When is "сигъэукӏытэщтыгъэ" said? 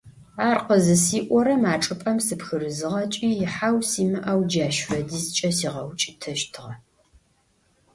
5.57-6.73